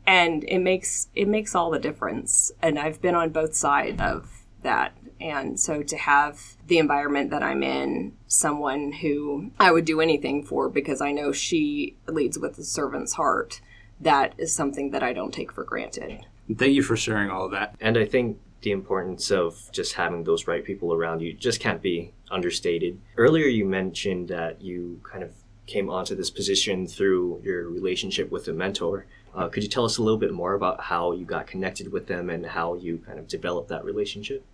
[0.07, 2.51] and it makes it makes all the difference.
[2.61, 4.97] And I've been on both sides of that.
[5.21, 10.45] And so to have the environment that I'm in, someone who I would do anything
[10.45, 13.61] for because I know she leads with a servant's heart,
[14.01, 16.27] that is something that I don't take for granted.
[16.57, 17.75] Thank you for sharing all of that.
[17.81, 21.81] And I think the importance of just having those right people around you just can't
[21.81, 22.99] be understated.
[23.17, 25.33] Earlier, you mentioned that you kind of
[25.67, 29.07] came onto this position through your relationship with a mentor.
[29.35, 32.07] Uh, could you tell us a little bit more about how you got connected with
[32.07, 34.45] them and how you kind of developed that relationship?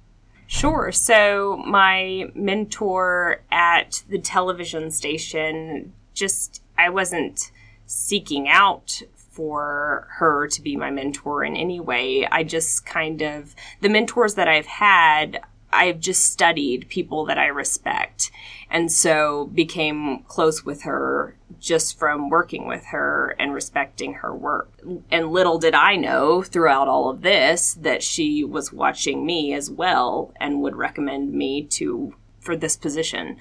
[0.47, 0.93] Sure.
[0.93, 7.51] So, my mentor at the television station just, I wasn't
[7.87, 9.03] seeking out
[9.35, 12.27] for her to be my mentor in any way.
[12.27, 15.41] I just kind of, the mentors that I've had,
[15.73, 18.31] I've just studied people that I respect.
[18.71, 24.71] And so became close with her just from working with her and respecting her work.
[25.11, 29.71] And little did I know throughout all of this that she was watching me as
[29.71, 33.37] well and would recommend me to for this position.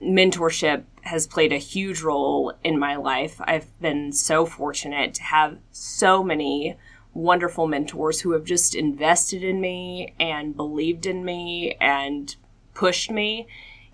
[0.00, 3.40] Mentorship has played a huge role in my life.
[3.40, 6.76] I've been so fortunate to have so many
[7.14, 12.36] wonderful mentors who have just invested in me and believed in me and
[12.74, 13.46] pushed me.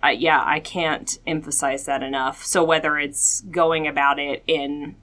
[0.03, 2.43] Uh, yeah, I can't emphasize that enough.
[2.43, 4.97] So, whether it's going about it in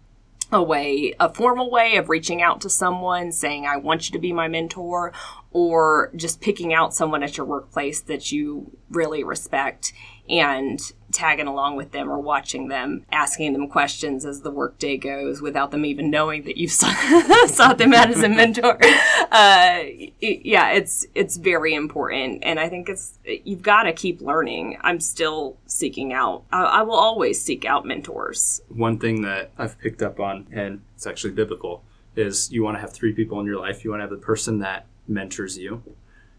[0.53, 4.19] a way, a formal way of reaching out to someone, saying, I want you to
[4.19, 5.13] be my mentor,
[5.53, 9.93] or just picking out someone at your workplace that you really respect
[10.31, 15.43] and tagging along with them or watching them, asking them questions as the workday goes
[15.43, 18.79] without them even knowing that you've sought them out as a mentor.
[19.31, 19.85] Uh,
[20.21, 24.77] yeah, it's it's very important, and I think it's you've got to keep learning.
[24.81, 26.43] I'm still seeking out.
[26.51, 28.61] I, I will always seek out mentors.
[28.69, 31.85] One thing that I've picked up on, and it's actually biblical,
[32.17, 33.85] is you want to have three people in your life.
[33.85, 35.85] You want to have the person that mentors you.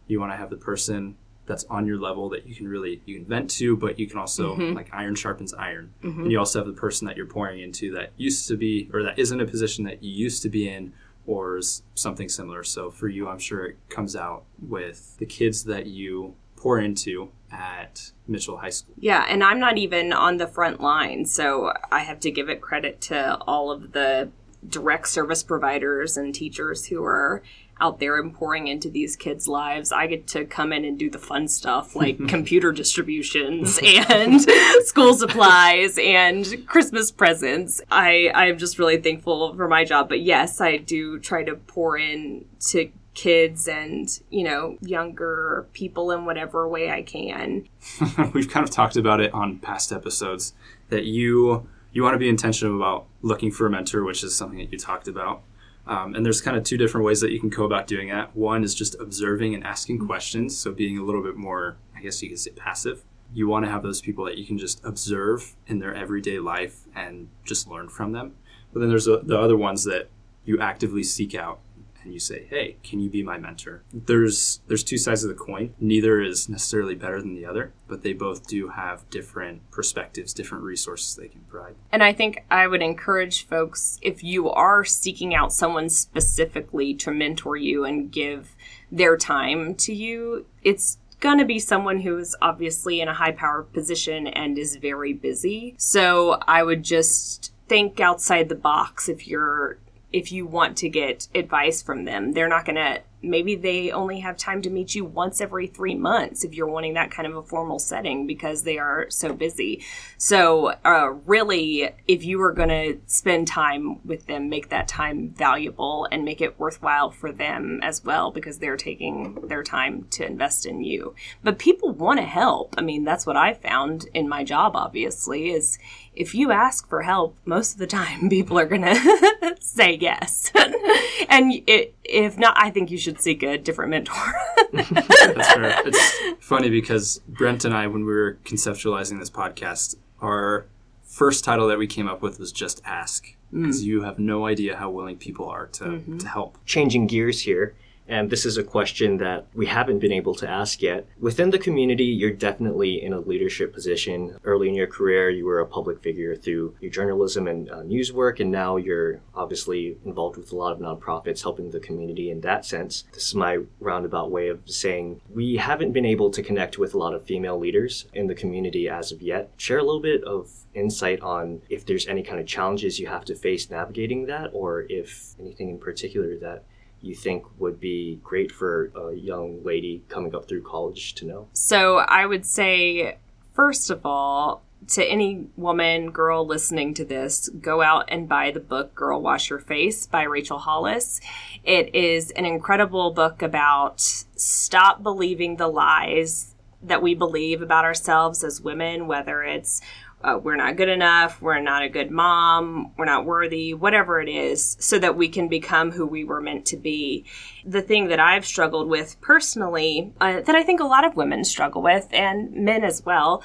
[0.08, 3.16] You want to have the person that's on your level that you can really you
[3.16, 4.76] can vent to, but you can also mm-hmm.
[4.76, 5.94] like iron sharpens iron.
[6.04, 6.24] Mm-hmm.
[6.24, 9.04] And you also have the person that you're pouring into that used to be or
[9.04, 10.94] that isn't a position that you used to be in
[11.26, 12.64] or is something similar.
[12.64, 17.32] So for you, I'm sure it comes out with the kids that you pour into
[17.52, 18.94] at Mitchell High School.
[19.00, 22.62] Yeah, and I'm not even on the front line, so I have to give it
[22.62, 24.30] credit to all of the
[24.68, 27.42] direct service providers and teachers who are
[27.82, 29.92] out there and pouring into these kids' lives.
[29.92, 34.42] I get to come in and do the fun stuff like computer distributions and
[34.86, 37.82] school supplies and Christmas presents.
[37.92, 40.08] I I'm just really thankful for my job.
[40.08, 46.12] But yes, I do try to pour in to kids and you know younger people
[46.12, 47.68] in whatever way I can.
[48.34, 50.54] We've kind of talked about it on past episodes
[50.90, 54.60] that you you want to be intentional about looking for a mentor, which is something
[54.60, 55.42] that you talked about.
[55.88, 58.36] Um, and there's kind of two different ways that you can go about doing that.
[58.36, 60.08] One is just observing and asking mm-hmm.
[60.08, 63.04] questions, so being a little bit more, I guess you could say, passive.
[63.34, 66.82] You want to have those people that you can just observe in their everyday life
[66.96, 68.36] and just learn from them.
[68.74, 70.10] But then there's the other ones that
[70.46, 71.60] you actively seek out
[72.04, 75.36] and you say, "Hey, can you be my mentor?" There's there's two sides of the
[75.36, 75.74] coin.
[75.80, 80.64] Neither is necessarily better than the other, but they both do have different perspectives, different
[80.64, 81.76] resources they can provide.
[81.92, 87.12] And I think I would encourage folks if you are seeking out someone specifically to
[87.12, 88.56] mentor you and give
[88.92, 93.32] their time to you, it's going to be someone who is obviously in a high
[93.32, 95.76] power position and is very busy.
[95.78, 99.78] So I would just think outside the box if you're
[100.12, 102.34] if you want to get advice from them.
[102.34, 105.96] They're not going to maybe they only have time to meet you once every three
[105.96, 109.84] months if you're wanting that kind of a formal setting because they are so busy.
[110.18, 115.30] So, uh, really, if you are going to spend time with them, make that time
[115.30, 120.26] valuable and make it worthwhile for them as well because they're taking their time to
[120.26, 121.16] invest in you.
[121.44, 122.76] But people want to help.
[122.78, 125.78] I mean, that's what I found in my job, obviously, is
[126.14, 130.52] if you ask for help, most of the time people are going to say yes.
[131.30, 134.34] and it, if not, I think you should seek a different mentor.
[134.74, 135.82] That's fair.
[135.86, 140.66] It's funny because Brent and I, when we were conceptualizing this podcast, our
[141.04, 143.36] first title that we came up with was Just Ask.
[143.52, 143.86] Because mm.
[143.86, 146.18] you have no idea how willing people are to, mm-hmm.
[146.20, 146.58] to help.
[146.66, 147.76] Changing gears here,
[148.08, 151.08] and this is a question that we haven't been able to ask yet.
[151.20, 154.38] Within the community, you're definitely in a leadership position.
[154.44, 158.12] Early in your career, you were a public figure through your journalism and uh, news
[158.12, 162.42] work, and now you're obviously involved with a lot of nonprofits helping the community in
[162.42, 163.04] that sense.
[163.14, 166.98] This is my roundabout way of saying we haven't been able to connect with a
[166.98, 169.52] lot of female leaders in the community as of yet.
[169.58, 173.26] Share a little bit of insight on if there's any kind of challenges you have
[173.26, 176.64] to face navigating that, or if anything in particular that
[177.02, 181.48] you think would be great for a young lady coming up through college to know?
[181.54, 183.18] So I would say,
[183.54, 188.60] first of all, to any woman, girl listening to this, go out and buy the
[188.60, 191.22] book Girl Wash Your Face by Rachel Hollis.
[191.64, 198.44] It is an incredible book about stop believing the lies that we believe about ourselves
[198.44, 199.82] as women, whether it's
[200.24, 204.30] uh, we're not good enough, we're not a good mom, we're not worthy, whatever it
[204.30, 207.26] is, so that we can become who we were meant to be.
[207.66, 211.44] The thing that I've struggled with personally, uh, that I think a lot of women
[211.44, 213.44] struggle with, and men as well,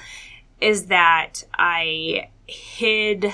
[0.61, 3.33] is that I hid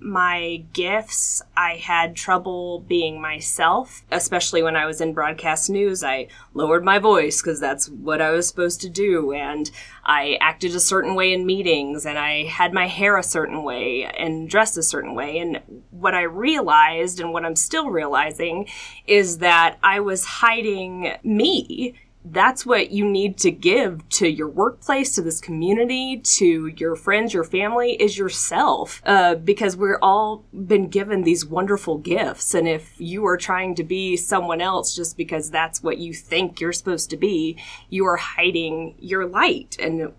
[0.00, 1.42] my gifts.
[1.56, 6.02] I had trouble being myself, especially when I was in broadcast news.
[6.02, 9.32] I lowered my voice because that's what I was supposed to do.
[9.32, 9.70] And
[10.04, 14.04] I acted a certain way in meetings and I had my hair a certain way
[14.04, 15.38] and dressed a certain way.
[15.38, 15.60] And
[15.90, 18.68] what I realized and what I'm still realizing
[19.06, 25.14] is that I was hiding me that's what you need to give to your workplace,
[25.14, 29.00] to this community, to your friends, your family, is yourself.
[29.06, 32.54] Uh, because we're all been given these wonderful gifts.
[32.54, 36.60] And if you are trying to be someone else just because that's what you think
[36.60, 39.76] you're supposed to be, you are hiding your light.
[39.80, 40.12] And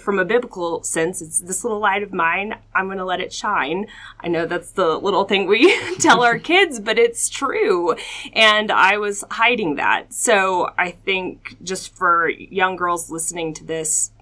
[0.00, 2.56] from a biblical sense, it's this little light of mine.
[2.74, 3.86] I'm going to let it shine.
[4.20, 7.94] I know that's the little thing we tell our kids, but it's true.
[8.32, 10.12] And I was hiding that.
[10.12, 14.12] So I think just for young girls listening to this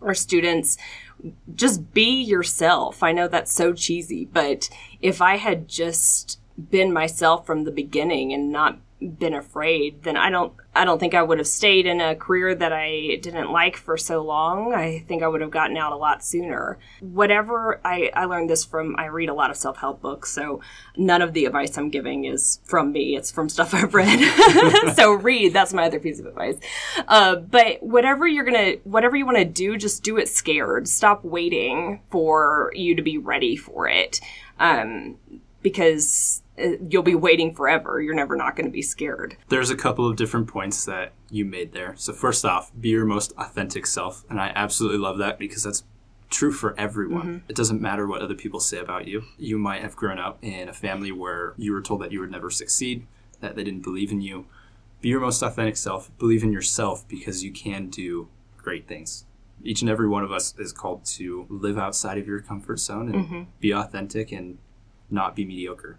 [0.00, 0.76] or students,
[1.54, 3.02] just be yourself.
[3.02, 4.68] I know that's so cheesy, but
[5.00, 8.78] if I had just been myself from the beginning and not
[9.10, 12.54] been afraid, then I don't I don't think I would have stayed in a career
[12.54, 14.72] that I didn't like for so long.
[14.72, 16.78] I think I would have gotten out a lot sooner.
[17.00, 20.60] Whatever I, I learned this from I read a lot of self help books, so
[20.96, 23.16] none of the advice I'm giving is from me.
[23.16, 24.94] It's from stuff I've read.
[24.94, 25.52] so read.
[25.52, 26.56] That's my other piece of advice.
[27.06, 30.88] Uh, but whatever you're gonna whatever you want to do, just do it scared.
[30.88, 34.20] Stop waiting for you to be ready for it.
[34.58, 35.16] Um,
[35.62, 38.00] because you'll be waiting forever.
[38.00, 39.36] You're never not going to be scared.
[39.48, 41.94] There's a couple of different points that you made there.
[41.96, 45.84] So first off, be your most authentic self, and I absolutely love that because that's
[46.30, 47.22] true for everyone.
[47.22, 47.50] Mm-hmm.
[47.50, 49.24] It doesn't matter what other people say about you.
[49.38, 52.30] You might have grown up in a family where you were told that you would
[52.30, 53.06] never succeed,
[53.40, 54.46] that they didn't believe in you.
[55.00, 56.16] Be your most authentic self.
[56.18, 59.26] Believe in yourself because you can do great things.
[59.62, 63.08] Each and every one of us is called to live outside of your comfort zone
[63.12, 63.42] and mm-hmm.
[63.60, 64.58] be authentic and
[65.10, 65.98] not be mediocre.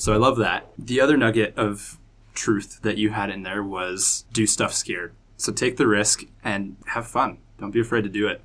[0.00, 0.66] So I love that.
[0.78, 1.98] The other nugget of
[2.32, 5.12] truth that you had in there was do stuff scared.
[5.36, 7.36] So take the risk and have fun.
[7.58, 8.40] Don't be afraid to do it.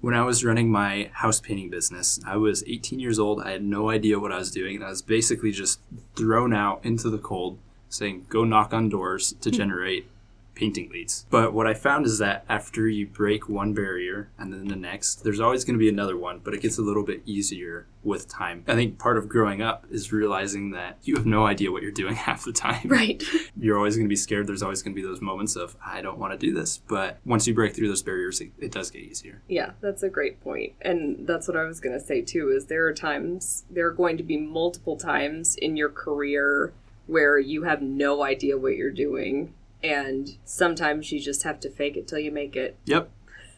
[0.00, 3.40] When I was running my house painting business, I was 18 years old.
[3.40, 4.82] I had no idea what I was doing.
[4.82, 5.78] I was basically just
[6.16, 9.56] thrown out into the cold saying, go knock on doors to hmm.
[9.56, 10.10] generate
[10.58, 11.24] painting leads.
[11.30, 15.22] But what I found is that after you break one barrier and then the next,
[15.22, 18.28] there's always going to be another one, but it gets a little bit easier with
[18.28, 18.64] time.
[18.66, 21.92] I think part of growing up is realizing that you have no idea what you're
[21.92, 22.88] doing half the time.
[22.88, 23.22] Right.
[23.56, 24.46] You're always going to be scared.
[24.46, 26.78] There's always going to be those moments of, I don't want to do this.
[26.78, 29.42] But once you break through those barriers, it, it does get easier.
[29.48, 30.74] Yeah, that's a great point.
[30.80, 33.92] And that's what I was going to say too is there are times, there are
[33.92, 36.72] going to be multiple times in your career
[37.06, 41.96] where you have no idea what you're doing and sometimes you just have to fake
[41.96, 42.76] it till you make it.
[42.84, 43.10] Yep,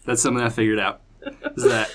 [0.04, 1.00] that's something I figured out.
[1.56, 1.90] Is that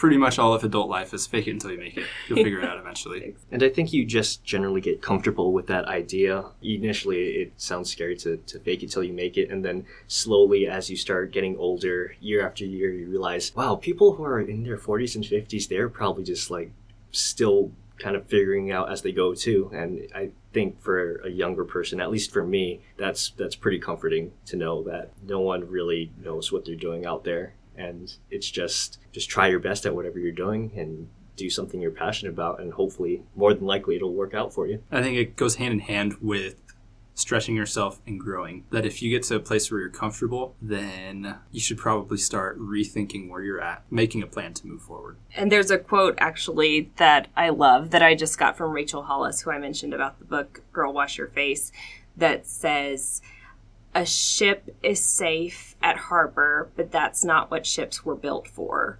[0.00, 2.06] pretty much all of adult life is fake it until you make it.
[2.26, 3.36] You'll figure it out eventually.
[3.52, 6.44] And I think you just generally get comfortable with that idea.
[6.62, 9.50] Initially, it sounds scary to, to fake it till you make it.
[9.50, 14.14] And then slowly, as you start getting older, year after year, you realize, wow, people
[14.14, 16.70] who are in their 40s and 50s, they're probably just like
[17.10, 19.70] still kind of figuring out as they go too.
[19.72, 24.32] And I think for a younger person, at least for me, that's that's pretty comforting
[24.46, 28.98] to know that no one really knows what they're doing out there, and it's just
[29.12, 32.74] just try your best at whatever you're doing and do something you're passionate about, and
[32.74, 34.82] hopefully, more than likely, it'll work out for you.
[34.90, 36.56] I think it goes hand in hand with
[37.14, 38.64] stretching yourself and growing.
[38.70, 42.58] That if you get to a place where you're comfortable, then you should probably start
[42.58, 45.16] rethinking where you're at, making a plan to move forward.
[45.34, 49.42] And there's a quote actually that I love that I just got from Rachel Hollis,
[49.42, 51.72] who I mentioned about the book Girl Wash Your Face,
[52.16, 53.20] that says,
[53.94, 58.98] A ship is safe at harbor, but that's not what ships were built for.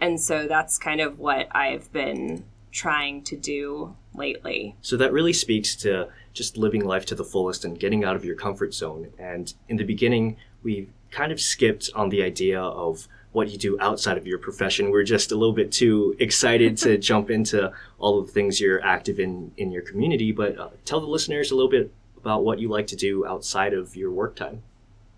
[0.00, 4.74] And so that's kind of what I've been trying to do lately.
[4.82, 8.24] So that really speaks to just living life to the fullest and getting out of
[8.24, 9.12] your comfort zone.
[9.18, 13.78] And in the beginning, we kind of skipped on the idea of what you do
[13.80, 14.90] outside of your profession.
[14.90, 18.82] We're just a little bit too excited to jump into all of the things you're
[18.84, 20.32] active in in your community.
[20.32, 23.72] But uh, tell the listeners a little bit about what you like to do outside
[23.72, 24.62] of your work time.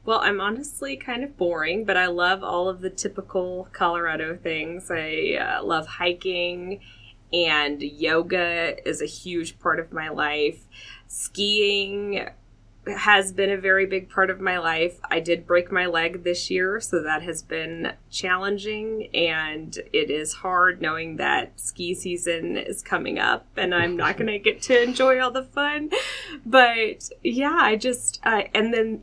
[0.05, 4.91] Well, I'm honestly kind of boring, but I love all of the typical Colorado things.
[4.91, 6.81] I uh, love hiking,
[7.33, 10.61] and yoga is a huge part of my life.
[11.09, 12.29] Skiing
[12.87, 14.99] has been a very big part of my life.
[15.11, 20.35] I did break my leg this year, so that has been challenging and it is
[20.35, 24.83] hard knowing that ski season is coming up and I'm not going to get to
[24.83, 25.91] enjoy all the fun.
[26.45, 29.03] But yeah, I just, uh, and then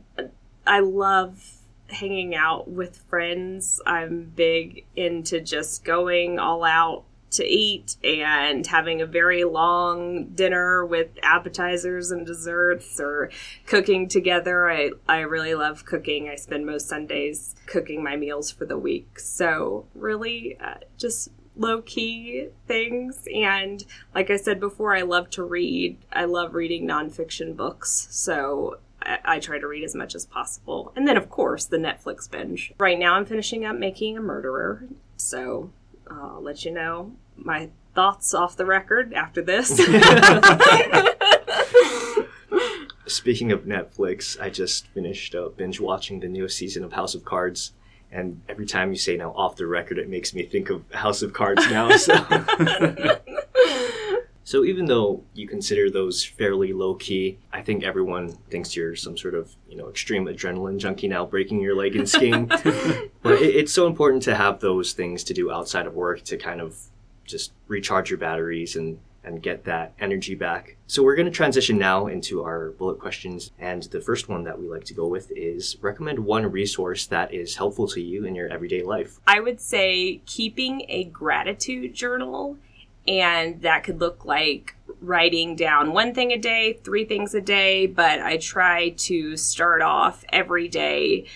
[0.66, 3.80] I love hanging out with friends.
[3.84, 10.84] I'm big into just going all out to eat and having a very long dinner
[10.84, 13.30] with appetizers and desserts or
[13.66, 14.70] cooking together.
[14.70, 16.28] I, I really love cooking.
[16.28, 19.18] I spend most Sundays cooking my meals for the week.
[19.18, 23.26] So, really, uh, just low key things.
[23.34, 25.98] And like I said before, I love to read.
[26.12, 28.08] I love reading nonfiction books.
[28.10, 30.92] So, I, try to read as much as possible.
[30.94, 32.72] And then, of course, the Netflix binge.
[32.78, 34.86] Right now, I'm finishing up Making a Murderer.
[35.16, 35.72] So,
[36.08, 39.68] I'll let you know my thoughts off the record after this.
[43.06, 47.24] Speaking of Netflix, I just finished uh, binge watching the newest season of House of
[47.24, 47.72] Cards.
[48.10, 51.22] And every time you say now off the record, it makes me think of House
[51.22, 51.90] of Cards now.
[51.98, 53.18] So.
[54.44, 59.16] So even though you consider those fairly low key, I think everyone thinks you're some
[59.16, 62.46] sort of you know extreme adrenaline junkie now, breaking your leg and skiing.
[62.46, 62.60] but
[63.40, 66.60] it, it's so important to have those things to do outside of work to kind
[66.60, 66.76] of
[67.32, 70.76] just recharge your batteries and and get that energy back.
[70.86, 73.52] So we're going to transition now into our bullet questions.
[73.58, 77.32] And the first one that we like to go with is recommend one resource that
[77.32, 79.20] is helpful to you in your everyday life.
[79.26, 82.58] I would say keeping a gratitude journal.
[83.06, 87.86] And that could look like writing down one thing a day, three things a day,
[87.86, 91.26] but I try to start off every day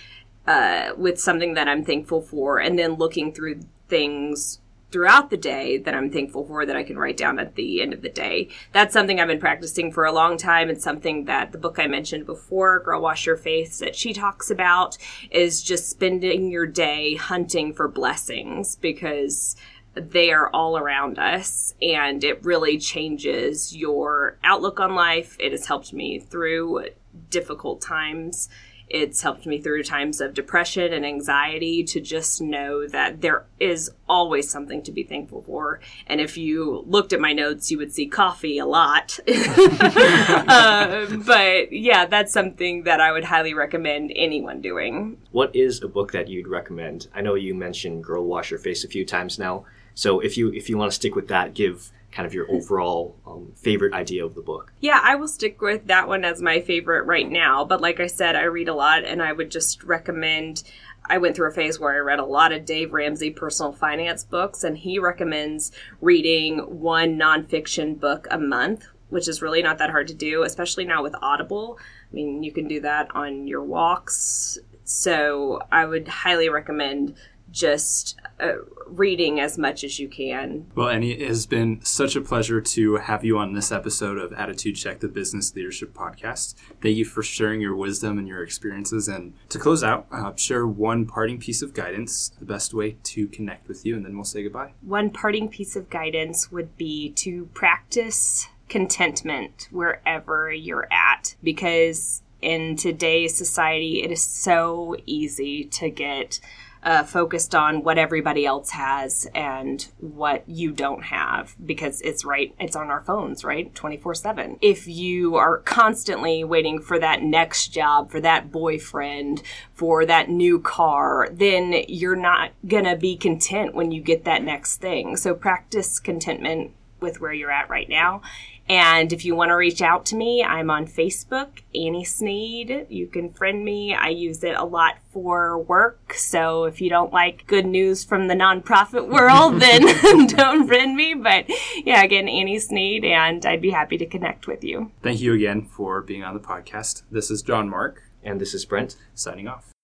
[0.47, 4.61] uh, with something that I'm thankful for and then looking through things
[4.91, 7.93] throughout the day that I'm thankful for that I can write down at the end
[7.93, 8.49] of the day.
[8.73, 10.71] That's something I've been practicing for a long time.
[10.71, 14.51] It's something that the book I mentioned before, Girl Wash Your Face, that she talks
[14.51, 14.97] about
[15.31, 19.57] is just spending your day hunting for blessings because
[19.95, 25.37] they are all around us and it really changes your outlook on life.
[25.41, 26.89] It has helped me through
[27.31, 28.49] difficult times
[28.89, 33.91] it's helped me through times of depression and anxiety to just know that there is
[34.09, 35.81] always something to be thankful for.
[36.07, 39.19] And if you looked at my notes, you would see coffee a lot.
[39.29, 45.19] uh, but yeah, that's something that I would highly recommend anyone doing.
[45.33, 47.09] What is a book that you'd recommend?
[47.15, 49.65] I know you mentioned Girl Wash Your Face a few times now.
[49.95, 53.17] So if you if you want to stick with that, give kind of your overall
[53.27, 54.73] um, favorite idea of the book.
[54.81, 57.65] Yeah, I will stick with that one as my favorite right now.
[57.65, 60.63] But like I said, I read a lot, and I would just recommend.
[61.09, 64.25] I went through a phase where I read a lot of Dave Ramsey personal finance
[64.25, 69.91] books, and he recommends reading one nonfiction book a month, which is really not that
[69.91, 71.79] hard to do, especially now with Audible.
[72.11, 74.59] I mean, you can do that on your walks.
[74.85, 77.15] So I would highly recommend
[77.57, 78.53] just uh,
[78.87, 80.67] reading as much as you can.
[80.75, 84.35] Well, Annie, it has been such a pleasure to have you on this episode of
[84.35, 86.55] Attitude Check, the Business Leadership Podcast.
[86.83, 89.09] Thank you for sharing your wisdom and your experiences.
[89.09, 93.27] And to close out, uh, share one parting piece of guidance, the best way to
[93.27, 94.75] connect with you, and then we'll say goodbye.
[94.83, 102.77] One parting piece of guidance would be to practice contentment wherever you're at because in
[102.77, 106.39] today's society, it is so easy to get
[106.87, 112.55] uh, focused on what everybody else has and what you don't have because it's right,
[112.61, 113.75] it's on our phones, right?
[113.75, 114.59] 24 7.
[114.61, 119.43] If you are constantly waiting for that next job, for that boyfriend,
[119.75, 124.77] for that new car, then you're not gonna be content when you get that next
[124.77, 125.17] thing.
[125.17, 126.71] So practice contentment
[127.01, 128.23] with where you're at right now
[128.69, 132.87] and if you want to reach out to me, I'm on Facebook, Annie Sneed.
[132.89, 133.95] You can friend me.
[133.95, 136.15] I use it a lot for work.
[136.15, 141.15] So if you don't like good news from the nonprofit world, then don't friend me.
[141.15, 141.47] But
[141.85, 144.91] yeah, again, Annie Sneed, and I'd be happy to connect with you.
[145.03, 147.03] Thank you again for being on the podcast.
[147.11, 148.03] This is John Mark.
[148.23, 148.97] And this is Brent.
[149.15, 149.76] Signing off.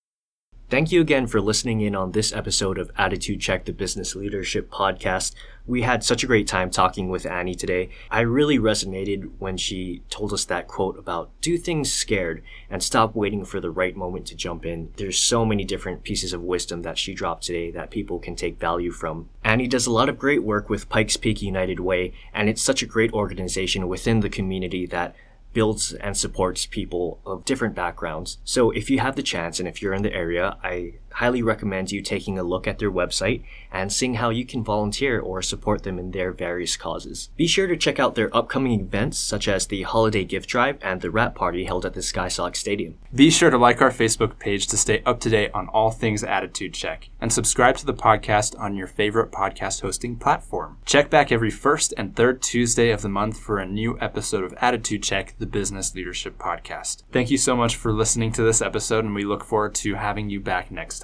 [0.73, 4.71] Thank you again for listening in on this episode of Attitude Check, the Business Leadership
[4.71, 5.35] Podcast.
[5.67, 7.89] We had such a great time talking with Annie today.
[8.09, 13.13] I really resonated when she told us that quote about do things scared and stop
[13.13, 14.91] waiting for the right moment to jump in.
[14.97, 18.59] There's so many different pieces of wisdom that she dropped today that people can take
[18.59, 19.29] value from.
[19.43, 22.81] Annie does a lot of great work with Pikes Peak United Way, and it's such
[22.81, 25.15] a great organization within the community that
[25.53, 28.39] builds and supports people of different backgrounds.
[28.43, 31.91] So if you have the chance and if you're in the area, I highly recommend
[31.91, 35.83] you taking a look at their website and seeing how you can volunteer or support
[35.83, 37.29] them in their various causes.
[37.35, 41.01] Be sure to check out their upcoming events such as the Holiday Gift Drive and
[41.01, 42.97] the Wrap Party held at the SkySox Stadium.
[43.13, 46.23] Be sure to like our Facebook page to stay up to date on all things
[46.23, 50.77] Attitude Check and subscribe to the podcast on your favorite podcast hosting platform.
[50.85, 54.53] Check back every first and third Tuesday of the month for a new episode of
[54.59, 57.03] Attitude Check, the Business Leadership Podcast.
[57.11, 60.29] Thank you so much for listening to this episode, and we look forward to having
[60.29, 61.02] you back next